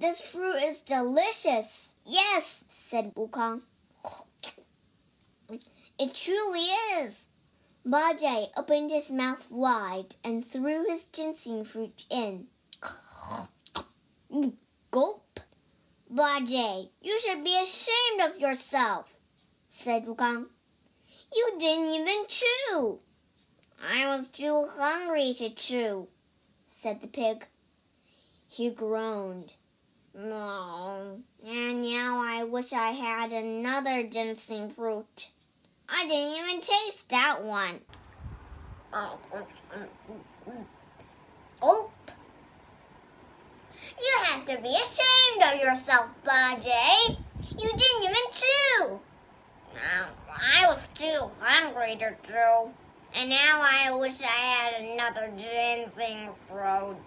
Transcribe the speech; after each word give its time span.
this 0.00 0.20
fruit 0.20 0.62
is 0.62 0.80
delicious. 0.80 1.94
Yes, 2.04 2.64
said 2.68 3.14
Wukong. 3.14 3.60
It 5.98 6.14
truly 6.14 6.66
is. 6.98 7.26
Bajie 7.86 8.50
opened 8.56 8.90
his 8.90 9.10
mouth 9.10 9.50
wide 9.50 10.16
and 10.24 10.44
threw 10.44 10.88
his 10.88 11.04
ginseng 11.04 11.64
fruit 11.64 12.04
in. 12.08 12.46
Gulp. 14.90 15.40
Bajie, 16.12 16.90
you 17.02 17.20
should 17.20 17.44
be 17.44 17.56
ashamed 17.60 18.20
of 18.22 18.40
yourself, 18.40 19.18
said 19.68 20.06
Wukong. 20.06 20.46
You 21.34 21.52
didn't 21.58 21.88
even 21.88 22.26
chew. 22.26 23.00
I 23.82 24.06
was 24.06 24.28
too 24.28 24.66
hungry 24.76 25.34
to 25.38 25.50
chew, 25.50 26.08
said 26.66 27.00
the 27.00 27.08
pig. 27.08 27.46
He 28.48 28.70
groaned. 28.70 29.52
No, 30.12 31.22
and 31.46 31.82
now 31.82 32.20
I 32.20 32.42
wish 32.60 32.74
I 32.74 32.90
had 32.90 33.32
another 33.32 34.02
ginseng 34.02 34.68
fruit. 34.68 35.30
I 35.88 36.06
didn't 36.06 36.44
even 36.44 36.60
taste 36.60 37.08
that 37.08 37.42
one. 37.42 37.80
Gulp. 41.58 42.10
You 43.98 44.12
have 44.24 44.44
to 44.44 44.58
be 44.60 44.76
ashamed 44.76 45.54
of 45.54 45.58
yourself, 45.58 46.10
Bajie. 46.22 47.16
You 47.56 47.70
didn't 47.70 48.04
even 48.04 48.30
chew. 48.30 49.00
I 49.74 50.66
was 50.66 50.86
too 50.88 51.30
hungry 51.40 51.96
to 51.96 52.14
chew. 52.26 52.70
And 53.14 53.30
now 53.30 53.62
I 53.62 53.90
wish 53.94 54.20
I 54.20 54.26
had 54.26 54.82
another 54.82 55.32
ginseng 55.34 56.28
fruit. 56.46 56.98